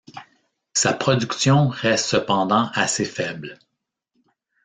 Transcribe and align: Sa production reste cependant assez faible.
Sa 0.73 0.93
production 0.93 1.67
reste 1.67 2.05
cependant 2.07 2.71
assez 2.73 3.05
faible. 3.05 3.59